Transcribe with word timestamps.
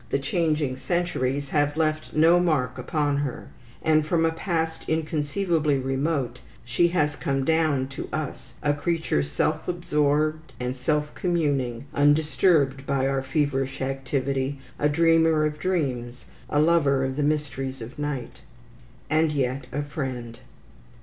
The 0.09 0.17
changing 0.17 0.77
centuries 0.77 1.49
have 1.49 1.77
left 1.77 2.15
no 2.15 2.39
mark 2.39 2.79
upon 2.79 3.17
her; 3.17 3.49
and, 3.83 4.03
from 4.03 4.25
a 4.25 4.31
past 4.31 4.83
inconceivably 4.87 5.77
remote, 5.77 6.39
she 6.65 6.87
has 6.87 7.15
come 7.15 7.45
down 7.45 7.85
to 7.89 8.09
us, 8.11 8.55
a 8.63 8.73
creature 8.73 9.21
self 9.21 9.67
absorbed 9.67 10.53
and 10.59 10.75
self 10.75 11.13
communing, 11.13 11.85
undisturbed 11.93 12.87
by 12.87 13.07
our 13.07 13.21
feverish 13.21 13.79
activity, 13.79 14.59
a 14.79 14.89
dreamer 14.89 15.45
of 15.45 15.59
dreams, 15.59 16.25
a 16.49 16.59
lover 16.59 17.05
of 17.05 17.15
the 17.15 17.21
mysteries 17.21 17.79
of 17.79 17.99
night. 17.99 18.39
And 19.07 19.31
yet 19.31 19.67
a 19.71 19.83
friend. 19.83 20.39